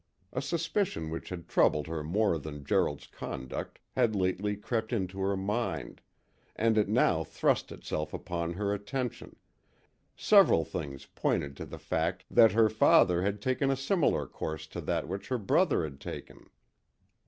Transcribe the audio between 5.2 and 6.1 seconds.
mind,